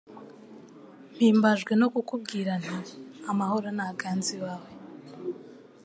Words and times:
mpimbajwe 1.13 1.71
no 1.81 1.87
kukubwira 1.93 2.51
nti 2.63 2.75
Amahoro 3.31 3.67
naganze 3.77 4.29
iwawe 4.37 4.69